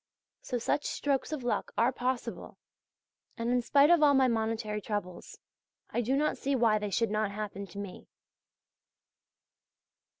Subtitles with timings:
[0.41, 2.57] So such strokes of luck are possible,
[3.37, 5.37] and in spite of all my monetary troubles
[5.91, 8.07] I do not see why they should not happen to me.